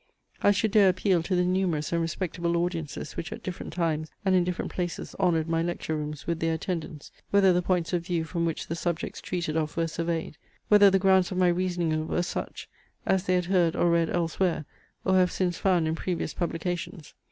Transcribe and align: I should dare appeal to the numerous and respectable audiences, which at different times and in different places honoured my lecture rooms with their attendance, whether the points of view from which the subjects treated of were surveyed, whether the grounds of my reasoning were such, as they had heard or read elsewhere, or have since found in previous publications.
I 0.41 0.49
should 0.49 0.71
dare 0.71 0.89
appeal 0.89 1.21
to 1.21 1.35
the 1.35 1.43
numerous 1.45 1.91
and 1.93 2.01
respectable 2.01 2.57
audiences, 2.57 3.15
which 3.15 3.31
at 3.31 3.43
different 3.43 3.71
times 3.71 4.09
and 4.25 4.33
in 4.33 4.43
different 4.43 4.71
places 4.71 5.15
honoured 5.19 5.47
my 5.47 5.61
lecture 5.61 5.95
rooms 5.95 6.25
with 6.25 6.39
their 6.39 6.55
attendance, 6.55 7.11
whether 7.29 7.53
the 7.53 7.61
points 7.61 7.93
of 7.93 8.03
view 8.07 8.23
from 8.23 8.43
which 8.43 8.65
the 8.65 8.73
subjects 8.73 9.21
treated 9.21 9.55
of 9.55 9.77
were 9.77 9.85
surveyed, 9.87 10.37
whether 10.69 10.89
the 10.89 10.97
grounds 10.97 11.31
of 11.31 11.37
my 11.37 11.49
reasoning 11.49 12.07
were 12.07 12.23
such, 12.23 12.67
as 13.05 13.25
they 13.25 13.35
had 13.35 13.45
heard 13.45 13.75
or 13.75 13.91
read 13.91 14.09
elsewhere, 14.09 14.65
or 15.05 15.17
have 15.17 15.31
since 15.31 15.59
found 15.59 15.87
in 15.87 15.93
previous 15.93 16.33
publications. 16.33 17.13